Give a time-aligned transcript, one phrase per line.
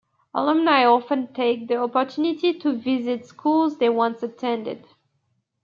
[0.33, 4.87] Alumni often take the opportunity to visit schools they once attended.